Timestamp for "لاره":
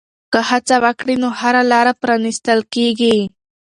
1.71-1.93